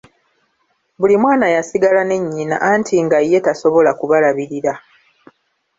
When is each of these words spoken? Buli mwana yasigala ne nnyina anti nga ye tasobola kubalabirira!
Buli 0.99 1.15
mwana 1.23 1.45
yasigala 1.55 2.01
ne 2.05 2.17
nnyina 2.21 2.55
anti 2.71 2.95
nga 3.05 3.17
ye 3.29 3.39
tasobola 3.45 3.91
kubalabirira! 3.99 4.73